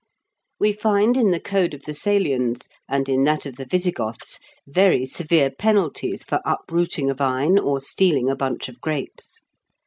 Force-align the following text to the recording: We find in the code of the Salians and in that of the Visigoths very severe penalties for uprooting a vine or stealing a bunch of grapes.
We 0.59 0.73
find 0.73 1.15
in 1.15 1.29
the 1.29 1.39
code 1.39 1.75
of 1.75 1.83
the 1.83 1.91
Salians 1.93 2.67
and 2.89 3.07
in 3.07 3.23
that 3.25 3.45
of 3.45 3.57
the 3.57 3.65
Visigoths 3.67 4.39
very 4.65 5.05
severe 5.05 5.51
penalties 5.51 6.23
for 6.23 6.41
uprooting 6.43 7.11
a 7.11 7.13
vine 7.13 7.59
or 7.59 7.79
stealing 7.79 8.27
a 8.27 8.35
bunch 8.35 8.67
of 8.67 8.81
grapes. 8.81 9.41